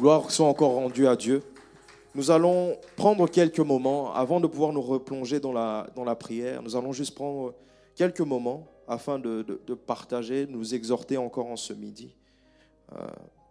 [0.00, 1.42] Gloire soit encore rendue à Dieu.
[2.14, 6.62] Nous allons prendre quelques moments avant de pouvoir nous replonger dans la, prière.
[6.62, 7.54] Nous allons juste prendre
[7.94, 9.42] quelques moments afin de,
[9.74, 12.14] partager, nous exhorter encore en ce midi.
[12.92, 13.06] Euh,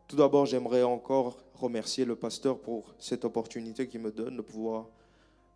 [0.07, 4.87] tout d'abord, j'aimerais encore remercier le pasteur pour cette opportunité qu'il me donne de pouvoir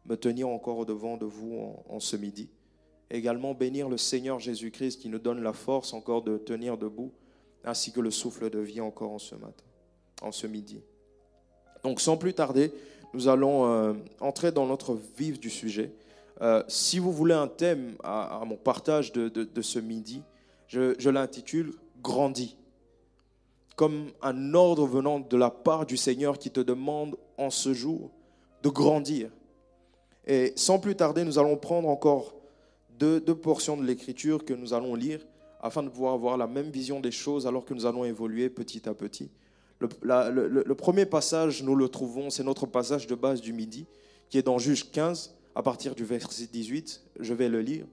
[0.06, 2.52] me tenir encore devant de vous en, en ce midi.
[3.10, 7.12] Également bénir le Seigneur Jésus-Christ qui nous donne la force encore de tenir debout,
[7.64, 9.64] ainsi que le souffle de vie encore en ce matin
[10.24, 10.82] en ce midi.
[11.84, 12.74] Donc sans plus tarder,
[13.14, 15.92] nous allons euh, entrer dans notre vif du sujet.
[16.42, 20.24] Euh, si vous voulez un thème à, mon partage de, ce midi,
[20.68, 22.58] je, l'intitule Grandis,
[23.76, 28.12] comme un ordre venant de la part du Seigneur qui te demande en ce jour
[28.64, 29.30] de grandir.
[30.26, 32.34] Et sans plus tarder, nous allons prendre encore
[32.98, 35.20] deux portions de l'Écriture que nous allons lire
[35.62, 38.88] afin de pouvoir avoir la même vision des choses alors que nous allons évoluer petit
[38.88, 39.32] à petit.
[40.02, 43.86] Le, premier passage, nous le trouvons, c'est notre passage de base du midi,
[44.30, 47.02] qui est dans Juge 15, à partir du verset 18.
[47.20, 47.86] Je vais le lire.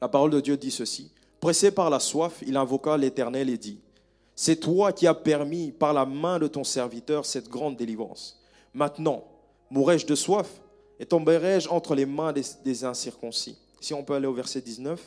[0.00, 1.12] La parole de Dieu dit ceci.
[1.40, 3.80] Pressé par la soif, il invoqua l'Éternel et dit,
[4.34, 8.42] C'est toi qui as permis par la main de ton serviteur cette grande délivrance.
[8.72, 9.24] Maintenant,
[9.70, 10.60] mourrai-je de soif
[10.98, 15.00] et tomberai-je entre les mains des, des incirconcis Si on peut aller au verset 19.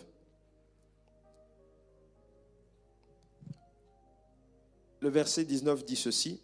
[5.04, 6.40] Le verset 19 dit ceci.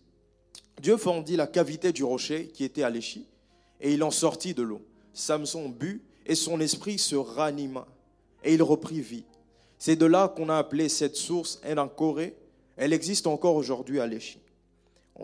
[0.81, 3.25] Dieu fendit la cavité du rocher qui était à l'échie,
[3.79, 4.81] et il en sortit de l'eau.
[5.13, 7.87] Samson but, et son esprit se ranima,
[8.43, 9.23] et il reprit vie.
[9.77, 12.35] C'est de là qu'on a appelé cette source Enankoré.
[12.75, 14.41] Elle existe encore aujourd'hui à l'échie.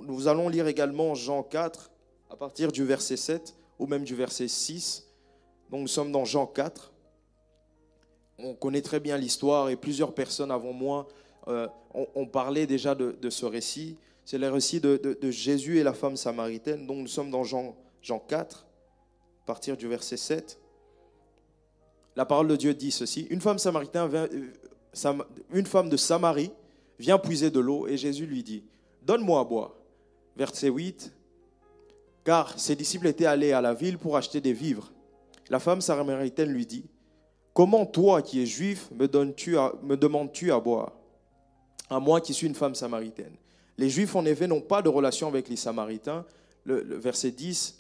[0.02, 1.92] Nous allons lire également Jean 4,
[2.30, 5.08] à partir du verset 7, ou même du verset 6.
[5.72, 6.94] Donc nous sommes dans Jean 4.
[8.40, 11.10] On connaît très bien l'histoire, et plusieurs personnes avant moi
[11.48, 13.98] euh, on, parlait déjà de, ce récit.
[14.26, 16.88] C'est le récit de, Jésus et la femme samaritaine.
[16.88, 18.66] Donc nous sommes dans Jean, Jean 4,
[19.44, 20.60] à partir du verset 7.
[22.16, 23.28] La parole de Dieu dit ceci.
[23.30, 24.44] Une femme, samaritaine euh,
[25.52, 26.52] une femme de Samarie
[26.98, 28.64] vient puiser de l'eau et Jésus lui dit,
[29.02, 29.76] donne-moi à boire.
[30.38, 31.14] Verset 8.
[32.24, 34.92] Car ses disciples étaient allés à la ville pour acheter des vivres.
[35.50, 36.86] La femme samaritaine lui dit,
[37.56, 39.08] Comment toi qui es juif me
[39.96, 40.92] demandes-tu à boire?
[41.90, 43.34] À moi qui suis une femme samaritaine.
[43.78, 46.26] Les Juifs, en effet, n'ont pas de relation avec les Samaritains.
[46.64, 47.78] Le, verset 10,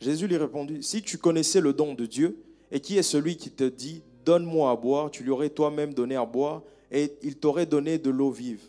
[0.00, 3.50] Jésus lui répondit, si tu connaissais le don de Dieu, et qui est celui qui
[3.50, 7.66] te dit, donne-moi à boire, tu lui aurais toi-même donné à boire, et il t'aurait
[7.66, 8.62] donné de l'eau vive.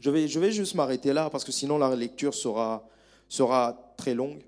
[0.00, 2.88] Je vais, je vais juste m'arrêter là, parce que sinon la lecture sera,
[3.28, 4.42] sera très longue.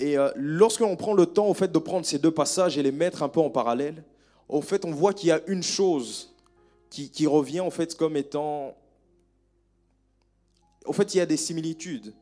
[0.00, 2.92] Et euh, lorsqu'on prend le temps, au fait, de prendre ces deux passages et les
[2.92, 4.02] mettre un peu en parallèle,
[4.48, 6.34] au fait, on voit qu'il y a une chose
[6.90, 8.76] qui, revient en fait comme étant...
[10.86, 12.14] En fait, il y a des similitudes.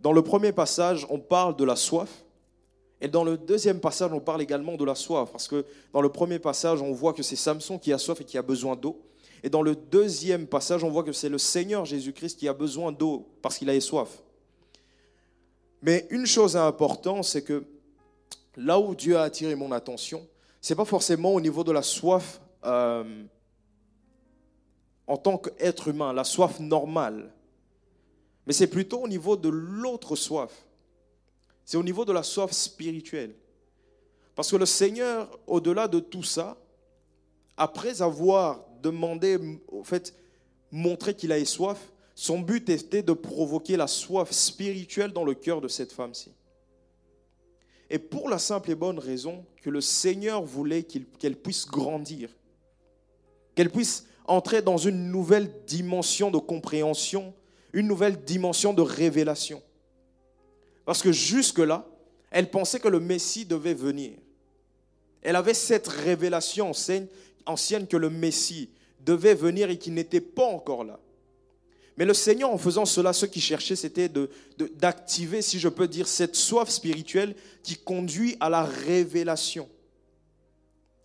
[0.00, 2.24] Dans le premier passage, on parle de la soif.
[3.00, 5.30] Et dans le deuxième passage, on parle également de la soif.
[5.30, 8.24] Parce que dans le premier passage, on voit que c'est Samson qui a soif et
[8.24, 9.02] qui a besoin d'eau.
[9.42, 12.92] Et dans le deuxième passage, on voit que c'est le Seigneur Jésus-Christ qui a besoin
[12.92, 14.22] d'eau parce qu'il a soif.
[15.82, 17.62] Mais une chose importante, c'est que
[18.56, 20.26] là où Dieu a attiré mon attention,
[20.62, 23.04] c'est pas forcément au niveau de la soif euh,
[25.06, 27.32] en tant qu'être humain, la soif normale.
[28.46, 30.66] Mais c'est plutôt au niveau de l'autre soif.
[31.64, 33.34] C'est au niveau de la soif spirituelle.
[34.34, 36.56] Parce que le Seigneur, au-delà de tout ça,
[37.56, 40.14] après avoir demandé, au fait,
[40.70, 45.60] montré qu'il a soif, son but était de provoquer la soif spirituelle dans le cœur
[45.60, 46.32] de cette femme-ci.
[47.90, 52.30] Et pour la simple et bonne raison que le Seigneur voulait qu'elle puisse grandir,
[53.54, 57.34] qu'elle puisse entrer dans une nouvelle dimension de compréhension,
[57.72, 59.62] une nouvelle dimension de révélation.
[60.84, 61.86] Parce que jusque-là,
[62.30, 64.12] elle pensait que le Messie devait venir.
[65.22, 66.72] Elle avait cette révélation
[67.46, 70.98] ancienne que le Messie devait venir et qu'il n'était pas encore là.
[71.96, 74.10] Mais le Seigneur, en faisant cela, ce qu'il cherchait, c'était
[74.58, 79.68] d'activer, si je peux dire, cette soif spirituelle qui conduit à la révélation.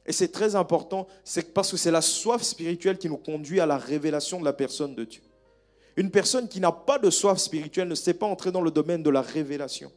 [0.10, 3.68] Et c'est très important, c'est parce que c'est la soif spirituelle qui nous conduit à
[3.68, 5.22] la révélation de la personne de Dieu.
[5.98, 9.04] Une personne qui n'a pas de soif spirituelle ne sait pas entrer dans le domaine
[9.04, 9.92] de la révélation.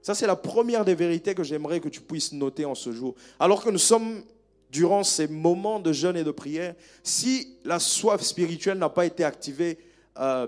[0.00, 3.16] Ça, c'est la première des vérités que j'aimerais que tu puisses noter en ce jour.
[3.40, 4.22] Alors que nous sommes
[4.70, 9.24] durant ces moments de jeûne et de prière, si la soif spirituelle n'a pas été
[9.24, 9.76] activée
[10.20, 10.46] euh,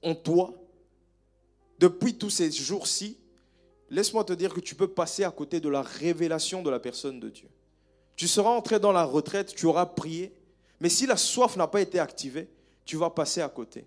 [0.00, 0.54] en toi,
[1.80, 3.18] depuis tous ces jours-ci,
[3.90, 7.20] laisse-moi te dire que tu peux passer à côté de la révélation de la personne
[7.20, 7.48] de Dieu.
[8.16, 10.32] Tu seras entré dans la retraite, tu auras prié,
[10.80, 12.48] mais si la soif n'a pas été activée,
[12.84, 13.84] tu vas passer à côté.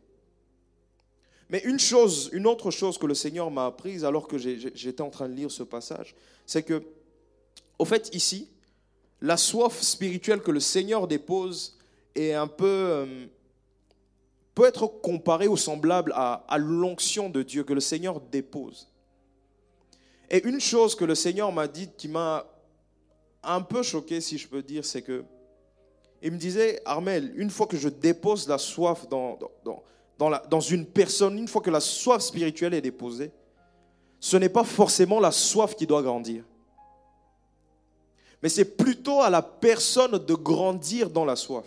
[1.50, 5.10] Mais une chose, une autre chose que le Seigneur m'a apprise alors que j'étais en
[5.10, 6.84] train de lire ce passage, c'est que,
[7.80, 8.50] au fait, ici,
[9.22, 11.78] la soif spirituelle que le Seigneur dépose
[12.16, 13.25] est un peu euh,
[14.54, 18.88] peut être comparée ou semblable à, à l'onction de Dieu que le Seigneur dépose.
[20.30, 22.46] Et une chose que le Seigneur m'a dit qui m'a
[23.44, 25.24] un peu choqué, si je peux dire, c'est que
[26.22, 31.48] il me disait, Armel, une fois que je dépose la soif dans, une personne, une
[31.48, 33.31] fois que la soif spirituelle est déposée,
[34.20, 36.44] ce n'est pas forcément la soif qui doit grandir
[38.42, 41.66] mais c'est plutôt à la personne de grandir dans la soif.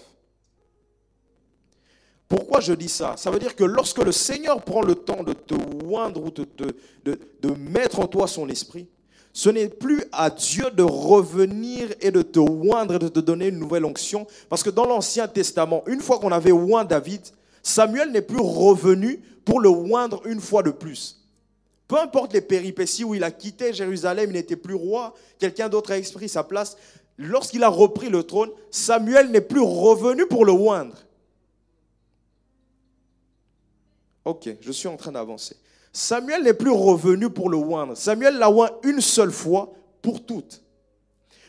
[2.33, 3.15] Pourquoi je dis ça?
[3.19, 7.55] Ça veut dire que lorsque le Seigneur prend le temps de te oindre ou de,
[7.59, 8.89] mettre en toi son esprit,
[9.35, 13.49] ce n'est plus à Dieu de revenir et de te oindre et de te donner
[13.49, 14.27] une nouvelle onction.
[14.49, 17.21] Parce que dans l'Ancien Testament, une fois qu'on avait oint David,
[17.63, 21.23] Samuel n'est plus revenu pour le oindre une fois de plus.
[21.87, 25.91] Peu importe les péripéties où il a quitté Jérusalem, il n'était plus roi, quelqu'un d'autre
[25.91, 26.79] a exprimé sa place.
[27.19, 30.97] Lorsqu'il a repris le trône, Samuel n'est plus revenu pour le oindre.
[34.25, 35.57] Ok, je suis en train d'avancer.
[35.93, 37.97] Samuel n'est plus revenu pour le oindre.
[37.97, 40.63] Samuel l'a oint une seule fois pour toutes.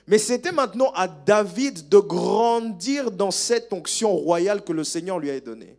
[0.07, 5.29] Mais c'était maintenant à David de grandir dans cette onction royale que le Seigneur lui
[5.31, 5.77] a donnée.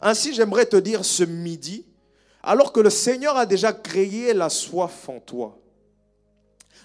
[0.00, 1.84] Ainsi, j'aimerais te dire ce midi,
[2.42, 5.58] alors que le Seigneur a déjà créé la soif en toi.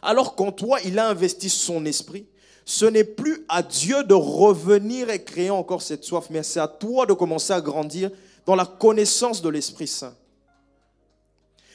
[0.01, 2.27] Alors qu'en toi, il a investi son esprit.
[2.65, 6.67] Ce n'est plus à Dieu de revenir et créer encore cette soif, mais c'est à
[6.67, 8.09] toi de commencer à grandir
[8.45, 10.15] dans la connaissance de l'Esprit Saint.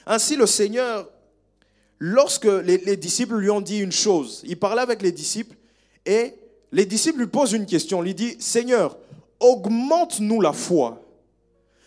[0.07, 1.09] Ainsi, le Seigneur,
[1.99, 5.57] lorsque les, les, disciples lui ont dit une chose, il parlait avec les disciples
[6.07, 6.35] et
[6.73, 8.03] les disciples lui posent une question.
[8.03, 8.97] Il lui dit, Seigneur,
[9.41, 11.03] augmente-nous la foi.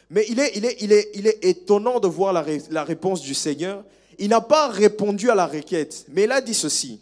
[0.10, 3.84] Mais il est, étonnant de voir la, la réponse du Seigneur.
[4.20, 7.02] Il n'a pas répondu à la requête, mais il a dit ceci.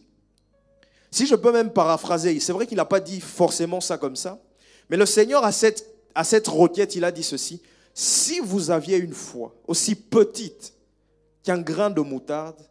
[1.10, 4.40] Si je peux même paraphraser, c'est vrai qu'il n'a pas dit forcément ça comme ça,
[4.90, 5.86] mais le Seigneur, à cette,
[6.16, 7.62] à cette requête, il a dit ceci.
[7.94, 10.74] Si vous aviez une foi aussi petite
[11.44, 12.62] qu'un grain de moutarde,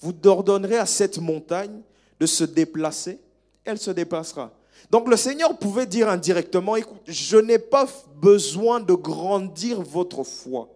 [0.00, 1.80] vous ordonnerez à cette montagne
[2.20, 3.18] de se déplacer,
[3.64, 4.52] elle se déplacera.
[4.90, 10.68] Donc le Seigneur pouvait dire indirectement, écoute, je n'ai pas besoin de grandir votre foi.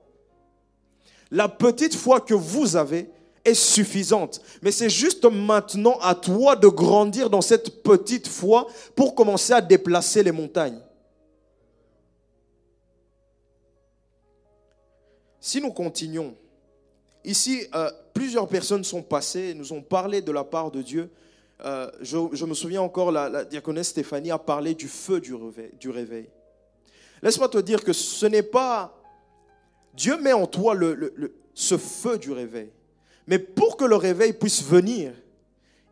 [1.30, 3.08] La petite foi que vous avez
[3.44, 4.40] est suffisante.
[4.62, 8.66] Mais c'est juste maintenant à toi de grandir dans cette petite foi
[8.96, 10.80] pour commencer à déplacer les montagnes.
[15.40, 16.36] Si nous continuons,
[17.24, 21.10] ici, euh, plusieurs personnes sont passées, nous ont parlé de la part de Dieu
[21.64, 26.28] euh, je, me souviens encore, la, la, diaconesse Stéphanie a parlé du feu du réveil.
[27.22, 28.96] Laisse-moi te dire que ce n'est pas...
[29.92, 30.74] Dieu met en toi
[31.52, 32.70] ce feu du réveil.
[33.26, 35.12] Mais pour que le réveil puisse venir,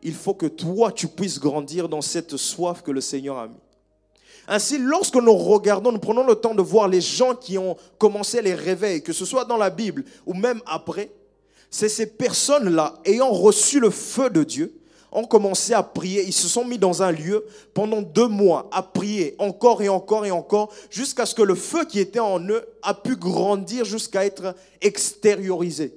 [0.01, 3.55] il faut que toi, tu puisses grandir dans cette soif que le Seigneur a mis.
[4.47, 8.41] Ainsi, lorsque nous regardons, nous prenons le temps de voir les gens qui ont commencé
[8.41, 11.11] les réveils, que ce soit dans la Bible ou même après,
[11.69, 14.73] c'est ces personnes-là, ayant reçu le feu de Dieu,
[15.11, 16.23] ont commencé à prier.
[16.23, 20.25] Ils se sont mis dans un lieu pendant deux mois à prier encore et encore
[20.25, 24.25] et encore jusqu'à ce que le feu qui était en eux a pu grandir jusqu'à
[24.25, 25.93] être extériorisé.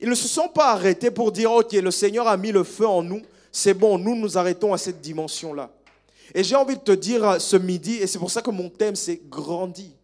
[0.00, 2.86] Ils ne se sont pas arrêtés pour dire, ok, le Seigneur a mis le feu
[2.86, 5.70] en nous, c'est bon, nous nous arrêtons à cette dimension-là.
[6.34, 8.96] Et j'ai envie de te dire ce midi, et c'est pour ça que mon thème
[8.96, 9.94] c'est grandi.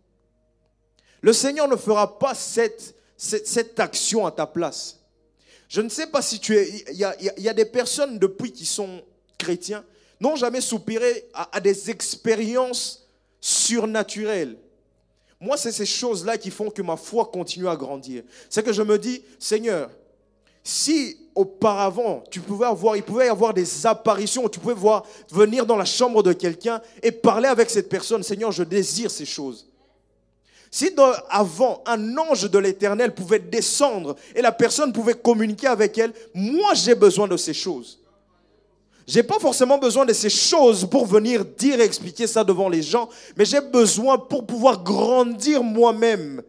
[1.21, 4.99] Le Seigneur ne fera pas cette, cette, action à ta place.
[5.69, 6.85] Je ne sais pas si tu es...
[6.91, 9.02] Il y a, des personnes depuis qui sont
[9.38, 9.85] chrétiens,
[10.21, 13.07] n'ont jamais soupiré à, des expériences
[13.41, 14.59] surnaturelles.
[15.41, 18.25] Moi, c'est ces choses-là qui font que ma foi continue à grandir.
[18.50, 19.91] C'est que je me dis, Seigneur,
[20.64, 25.66] si auparavant, tu pouvais avoir, il pouvait y avoir des apparitions, tu pouvais voir venir
[25.66, 29.66] dans la chambre de quelqu'un et parler avec cette personne, Seigneur, je désire ces choses.
[30.71, 30.90] Si
[31.28, 36.73] avant, un ange de l'Éternel pouvait descendre et la personne pouvait communiquer avec elle, moi
[36.75, 37.99] j'ai besoin de ces choses.
[39.07, 42.83] J'ai pas forcément besoin de ces choses pour venir dire et expliquer ça devant les
[42.83, 46.42] gens, mais j'ai besoin pour pouvoir grandir moi-même.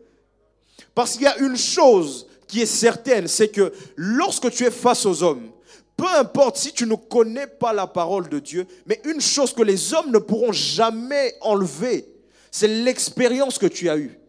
[0.93, 5.08] Parce qu'il y a une chose qui est certaine, c'est que lorsque tu es face
[5.08, 5.50] aux hommes,
[5.98, 9.64] peu importe si tu ne connais pas la parole de Dieu, mais une chose que
[9.64, 12.08] les hommes ne pourront jamais enlever,
[12.52, 14.20] c'est l'expérience que tu as eue.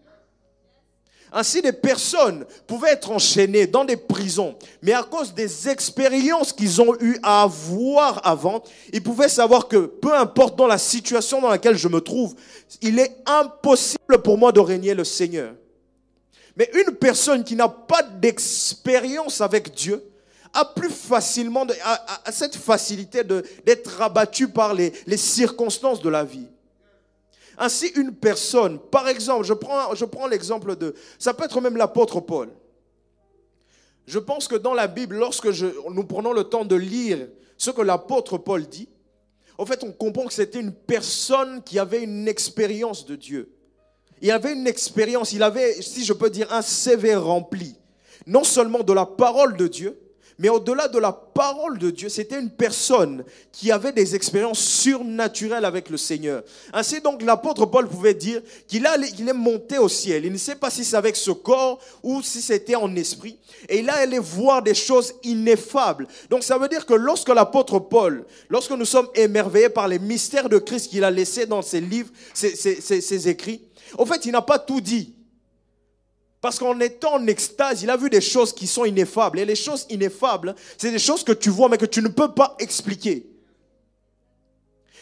[1.34, 6.80] Ainsi, des personnes pouvaient être enchaînées dans des prisons, mais à cause des expériences qu'ils
[6.80, 11.50] ont eues à avoir avant, ils pouvaient savoir que peu importe dans la situation dans
[11.50, 12.34] laquelle je me trouve,
[12.80, 15.52] il est impossible pour moi de régner le Seigneur.
[16.56, 20.02] Mais une personne qui n'a pas d'expérience avec Dieu
[20.52, 26.46] a plus facilement, a, cette facilité d'être abattu par les, circonstances de la vie.
[27.58, 32.50] Ainsi, une personne, par exemple, je prends l'exemple de, ça peut être même l'apôtre Paul.
[34.06, 37.82] Je pense que dans la Bible, lorsque nous prenons le temps de lire ce que
[37.82, 38.88] l'apôtre Paul dit,
[39.56, 43.52] en fait, on comprend que c'était une personne qui avait une expérience de Dieu.
[44.22, 47.76] Il avait une expérience, il avait, si je peux dire, un CV rempli,
[48.26, 49.98] non seulement de la parole de Dieu,
[50.38, 55.64] mais au-delà de la parole de Dieu, c'était une personne qui avait des expériences surnaturelles
[55.64, 56.42] avec le Seigneur.
[56.72, 60.24] Ainsi donc l'apôtre Paul pouvait dire qu'il est monté au ciel.
[60.24, 63.38] Il ne sait pas si c'est avec ce corps ou si c'était en esprit.
[63.68, 66.08] Et il a allé voir des choses ineffables.
[66.30, 70.48] Donc ça veut dire que lorsque l'apôtre Paul, lorsque nous sommes émerveillés par les mystères
[70.48, 73.62] de Christ qu'il a laissés dans ses livres, ses, ses écrits,
[73.98, 75.14] en fait, il n'a pas tout dit.
[76.40, 79.38] Parce qu'en étant en extase, il a vu des choses qui sont ineffables.
[79.38, 82.32] Et les choses ineffables, c'est des choses que tu vois mais que tu ne peux
[82.32, 83.26] pas expliquer.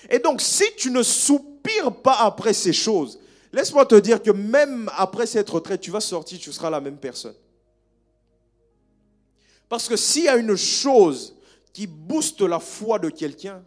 [0.08, 3.18] Et donc, si tu ne soupires pas après ces choses,
[3.52, 6.99] laisse-moi te dire que même après cette retraite, tu vas sortir, tu seras la même
[6.99, 7.34] personne.
[9.68, 11.34] Parce que s'il y a une chose
[11.72, 13.64] qui booste la foi de quelqu'un,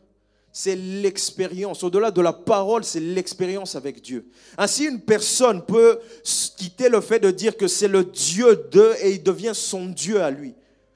[0.57, 1.83] c'est l'expérience.
[1.83, 4.25] Au-delà de la parole, c'est l'expérience avec Dieu.
[4.57, 9.11] Ainsi, une personne peut quitter le fait de dire que c'est le Dieu d'eux et
[9.11, 10.55] il devient son Dieu à lui.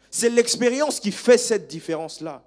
[0.10, 2.42] C'est l'expérience qui fait cette différence-là.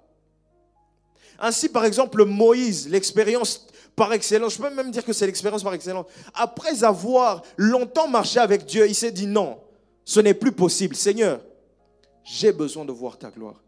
[1.37, 5.75] Ainsi, par exemple, Moïse, l'expérience par excellence, je peux même dire que c'est l'expérience par
[5.75, 6.07] excellence.
[6.33, 9.59] Après avoir longtemps marché avec Dieu, il s'est dit non,
[10.03, 10.95] ce n'est plus possible.
[10.95, 11.41] Seigneur,
[12.23, 13.61] j'ai besoin de voir ta gloire.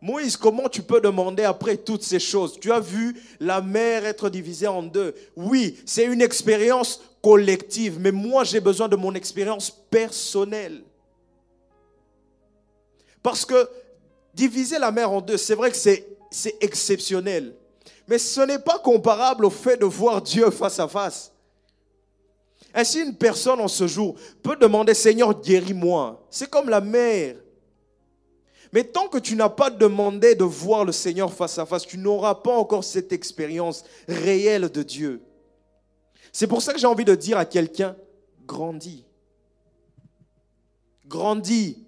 [0.00, 2.58] Moïse, comment tu peux demander après toutes ces choses?
[2.60, 5.14] Tu as vu la mer être divisée en deux.
[5.36, 10.82] Oui, c'est une expérience collective, mais moi j'ai besoin de mon expérience personnelle.
[13.22, 13.68] Parce que
[14.34, 16.06] diviser la mer en deux, c'est vrai que c'est,
[16.60, 17.54] exceptionnel.
[18.06, 21.32] Mais ce n'est pas comparable au fait de voir Dieu face à face.
[22.74, 26.24] Ainsi, une personne en ce jour peut demander, Seigneur, guéris-moi.
[26.30, 27.36] C'est comme la mer
[28.76, 31.96] mais tant que tu n'as pas demandé de voir le Seigneur face à face, tu
[31.96, 35.22] n'auras pas encore cette expérience réelle de Dieu.
[36.30, 37.96] C'est pour ça que j'ai envie de dire à quelqu'un,
[38.44, 39.06] grandis.
[41.06, 41.86] Grandis.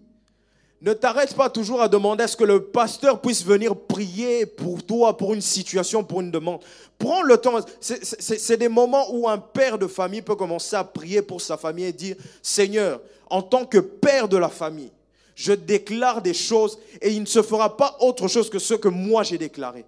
[0.81, 4.83] Ne t'arrête pas toujours à demander à ce que le pasteur puisse venir prier pour
[4.83, 6.63] toi, pour une situation, pour une demande.
[6.99, 7.57] Prends le temps.
[7.81, 11.85] C'est des moments où un père de famille peut commencer à prier pour sa famille
[11.85, 14.91] et dire, Seigneur, en tant que père de la famille,
[15.39, 18.89] je déclare des choses et il ne se fera pas autre chose que ce que
[18.89, 19.85] moi j'ai déclaré.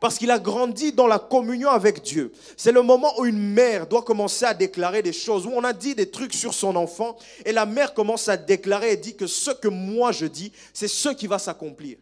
[0.00, 2.32] Parce qu'il a grandi dans la communion avec Dieu.
[2.56, 5.74] C'est le moment où une mère doit commencer à déclarer des choses, où on a
[5.74, 9.26] dit des trucs sur son enfant, et la mère commence à déclarer et dit que
[9.26, 11.98] ce que moi je dis, c'est ce qui va s'accomplir.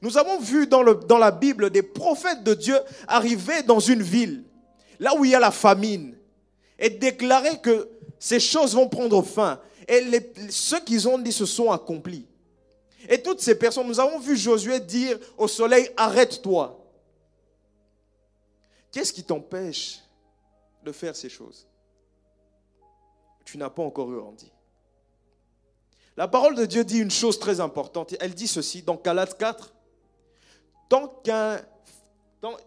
[0.00, 4.42] Nous avons vu dans, la Bible des prophètes de Dieu arriver dans une ville,
[5.00, 6.16] là où il y a la famine,
[6.78, 9.60] et déclarer que ces choses vont prendre fin.
[9.88, 10.04] Et
[10.50, 12.26] ce qu'ils ont dit se sont accomplis.
[13.08, 16.78] Et toutes ces personnes, nous avons vu Josué dire au soleil, arrête-toi.
[18.92, 20.00] Qu'est-ce qui t'empêche
[20.82, 21.66] de faire ces choses?
[23.44, 24.52] Tu n'as pas encore grandi.
[26.18, 28.14] La parole de Dieu dit une chose très importante.
[28.20, 29.72] Elle dit ceci dans Galates 4.
[30.88, 31.60] Tant qu'un.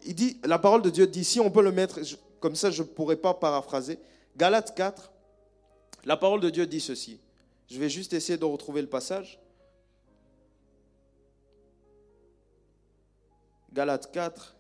[0.04, 2.00] Il dit, la parole de Dieu dit, si on peut le mettre,
[2.40, 4.00] comme ça je ne pourrais pas paraphraser.
[4.38, 5.11] Galates 4,
[6.06, 7.20] la parole de Dieu dit ceci.
[7.70, 9.40] Je vais juste essayer de retrouver le passage.
[13.72, 14.56] Galates 4.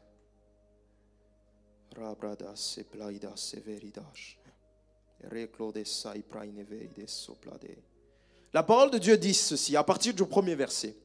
[8.53, 10.95] La parole de Dieu dit ceci à partir du premier verset.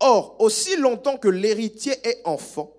[0.00, 2.72] Or, aussi longtemps que l'héritier est enfant,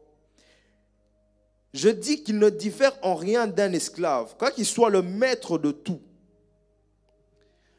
[1.73, 5.71] je dis qu'il ne diffère en rien d'un esclave, quoi qu'il soit le maître de
[5.71, 6.01] tout.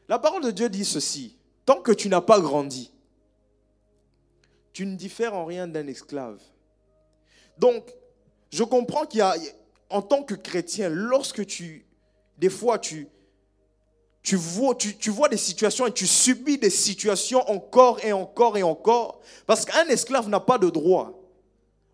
[0.07, 1.37] La parole de Dieu dit ceci.
[1.65, 2.91] Tant que tu n'as pas grandi,
[4.71, 6.39] tu ne diffères en rien d'un esclave.
[7.57, 7.91] Donc,
[8.51, 9.35] je comprends qu'il y a,
[9.89, 11.85] en tant que chrétien, lorsque tu,
[12.37, 13.07] des fois, tu,
[14.33, 19.87] vois, des situations et tu subis des situations encore et encore et encore, parce qu'un
[19.87, 21.19] esclave n'a pas de droit,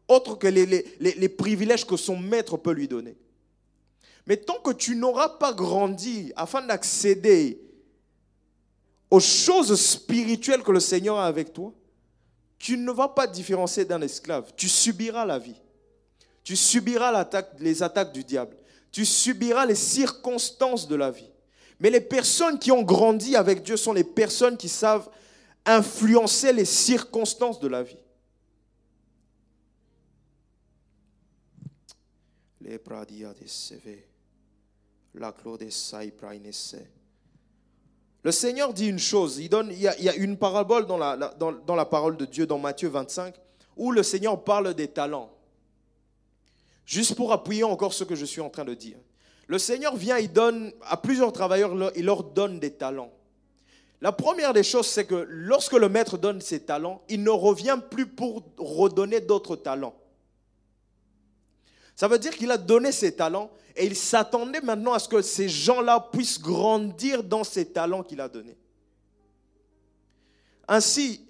[0.09, 0.65] autre que les,
[0.99, 3.15] les privilèges que son maître peut lui donner.
[4.27, 7.70] Mais tant que tu n'auras pas grandi afin d'accéder
[9.11, 11.73] aux choses spirituelles que le Seigneur a avec toi,
[12.57, 14.53] tu ne vas pas différencier d'un esclave.
[14.55, 15.59] Tu subiras la vie.
[16.43, 17.27] Tu subiras
[17.59, 18.55] les attaques du diable.
[18.91, 21.29] Tu subiras les circonstances de la vie.
[21.79, 25.09] Mais les personnes qui ont grandi avec Dieu sont les personnes qui savent
[25.65, 27.97] influencer les circonstances de la vie.
[38.23, 41.75] Le Seigneur dit une chose, il, donne, il, y, a, une parabole dans la, dans
[41.75, 43.33] la parole de Dieu, dans Matthieu 25,
[43.77, 45.31] où le Seigneur parle des talents.
[46.85, 48.97] Juste pour appuyer encore ce que je suis en train de dire.
[49.47, 53.11] Le Seigneur vient, il donne à plusieurs travailleurs, il leur donne des talents.
[54.01, 57.79] La première des choses, c'est que lorsque le maître donne ses talents, il ne revient
[57.89, 59.95] plus pour redonner d'autres talents.
[62.01, 65.21] Ça veut dire qu'il a donné ses talents et il s'attendait maintenant à ce que
[65.21, 68.57] ces gens-là puissent grandir dans ces talents qu'il a donnés.
[70.67, 71.23] Ainsi,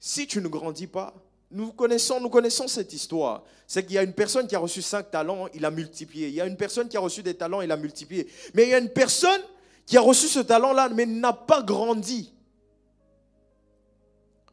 [0.00, 1.12] si tu ne grandis pas,
[1.50, 3.44] nous connaissons, cette histoire.
[3.66, 6.28] C'est qu'il y a une personne qui a reçu cinq talents, il a multiplié.
[6.28, 8.26] Il y a une personne qui a reçu des talents, il a multiplié.
[8.54, 9.42] Mais il y a une personne
[9.84, 12.32] qui a reçu ce talent-là, mais n'a pas grandi.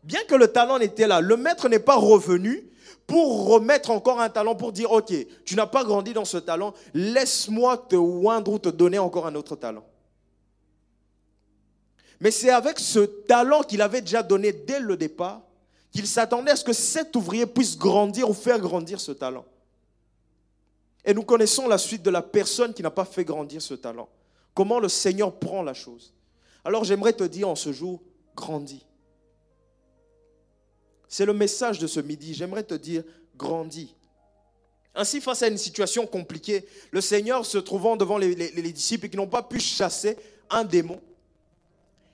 [0.04, 2.70] Bien que le talent était là, le maître n'est pas revenu
[3.08, 5.14] pour remettre encore un talent, pour dire, OK,
[5.46, 9.36] tu n'as pas grandi dans ce talent, laisse-moi te oindre ou te donner encore un
[9.36, 9.86] autre talent.
[12.20, 15.42] Mais c'est avec ce talent qu'il avait déjà donné dès le départ
[15.92, 19.46] qu'il s'attendait à ce que cet ouvrier puisse grandir ou faire grandir ce talent.
[21.06, 24.10] Et nous connaissons la suite de la personne qui n'a pas fait grandir ce talent.
[24.54, 26.14] Comment le Seigneur prend la chose.
[26.64, 28.02] Alors j'aimerais te dire en ce jour,
[28.36, 28.86] grandis.
[31.14, 32.34] C'est le message de ce midi.
[32.34, 33.04] J'aimerais te dire,
[33.38, 33.94] grandis.
[34.96, 38.34] Ainsi, face à une situation compliquée, le Seigneur se trouvant devant les,
[38.74, 40.18] disciples qui n'ont pas pu chasser
[40.50, 41.00] un démon,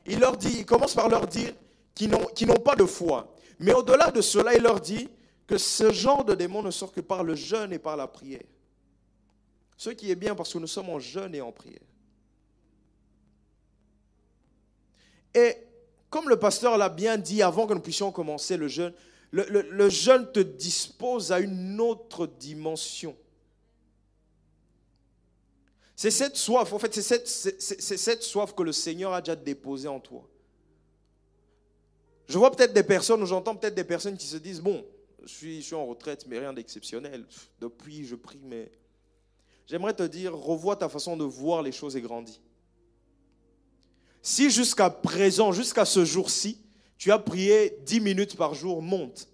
[0.06, 1.54] il leur dit, il commence par leur dire
[1.96, 3.34] qu'ils n'ont pas de foi.
[3.58, 5.08] Mais au-delà de cela, il leur dit
[5.48, 8.44] que ce genre de démon ne sort que par le jeûne et par la prière.
[9.78, 11.80] Ce qui est bien parce que nous sommes en jeûne et en prière.
[15.34, 15.69] Et
[16.10, 18.94] comme le pasteur l'a bien dit avant que nous puissions commencer le jeûne,
[19.32, 23.16] le, jeûne te dispose à une autre dimension.
[25.96, 30.00] C'est cette soif, en fait, c'est cette, soif que le Seigneur a déjà déposée en
[30.00, 30.28] toi.
[32.28, 34.86] Je vois peut-être des personnes, j'entends peut-être des personnes qui se disent, bon,
[35.24, 37.26] je suis en retraite, mais rien d'exceptionnel.
[37.60, 38.72] Depuis, je prie, mais...
[39.68, 42.42] J'aimerais te dire, revois ta façon de voir les choses et grandis.
[44.30, 46.60] Si jusqu'à présent, jusqu'à ce jour-ci,
[47.00, 49.28] tu as prié 10 minutes par jour, monte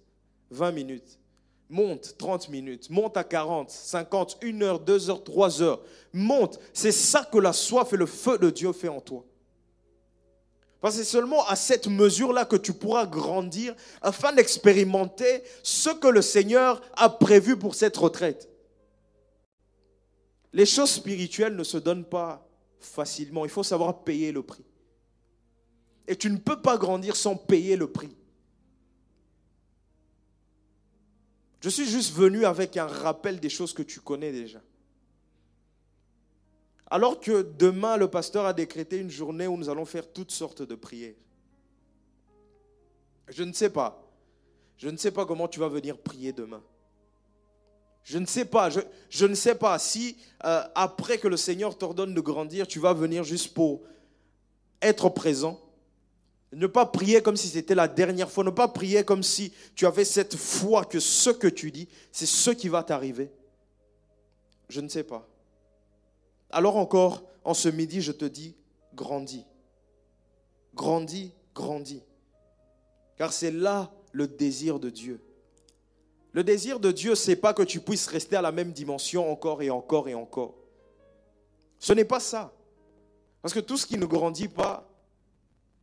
[0.52, 1.18] 20 minutes,
[1.68, 5.82] monte 30 minutes, monte à 40, 50, 1 heure, 2 heures, 3 heures,
[6.14, 6.58] monte.
[6.72, 9.22] C'est ça que la soif et le feu de Dieu fait en toi.
[10.80, 16.08] Parce que c'est seulement à cette mesure-là que tu pourras grandir afin d'expérimenter ce que
[16.08, 18.48] le Seigneur a prévu pour cette retraite.
[20.54, 22.48] Les choses spirituelles ne se donnent pas
[22.80, 23.44] facilement.
[23.44, 24.64] Il faut savoir payer le prix.
[26.08, 28.16] Et tu ne peux pas grandir sans payer le prix.
[31.60, 34.60] Je suis juste venu avec un rappel des choses que tu connais déjà.
[36.88, 40.62] Alors que demain, le pasteur a décrété une journée où nous allons faire toutes sortes
[40.62, 41.16] de prières.
[43.28, 44.06] Je ne sais pas.
[44.78, 46.62] Je ne sais pas comment tu vas venir prier demain.
[48.04, 48.70] Je ne sais pas.
[48.70, 52.92] Je, ne sais pas si euh, après que le Seigneur t'ordonne de grandir, tu vas
[52.92, 53.82] venir juste pour
[54.80, 55.60] être présent.
[56.56, 58.42] Ne pas prier comme si c'était la dernière fois.
[58.42, 62.24] Ne pas prier comme si tu avais cette foi que ce que tu dis, c'est
[62.24, 63.30] ce qui va t'arriver.
[64.70, 65.28] Je ne sais pas.
[66.48, 68.56] Alors encore, en ce midi, je te dis,
[68.94, 69.44] grandis.
[70.74, 72.02] Grandis, grandis.
[73.18, 75.20] Car c'est là le désir de Dieu.
[76.32, 79.60] Le désir de Dieu, c'est pas que tu puisses rester à la même dimension encore
[79.60, 80.54] et encore et encore.
[81.78, 82.54] Ce n'est pas ça.
[83.42, 84.85] Parce que tout ce qui ne grandit pas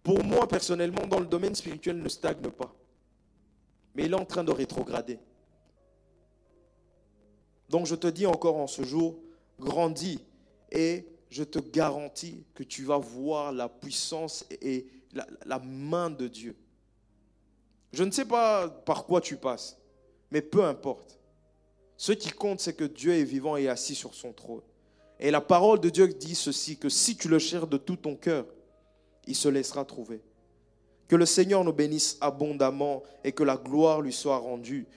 [0.03, 2.75] pour moi personnellement, dans le domaine spirituel, ne stagne pas.
[3.95, 5.17] Mais il est en train de rétrograder.
[7.69, 9.17] Donc je te dis encore en ce jour,
[9.59, 10.19] grandis
[10.71, 14.87] et je te garantis que tu vas voir la puissance et
[15.45, 16.55] la, main de Dieu.
[17.91, 19.77] Je ne sais pas par quoi tu passes,
[20.31, 21.19] mais peu importe.
[21.97, 24.63] Ce qui compte, c'est que Dieu est vivant et assis sur son trône.
[25.19, 28.15] Et la parole de Dieu dit ceci, que si tu le cherches de tout ton
[28.15, 28.45] cœur,
[29.27, 30.21] il se laissera trouver.
[31.07, 34.87] Que le Seigneur nous bénisse abondamment et que la gloire lui soit rendue.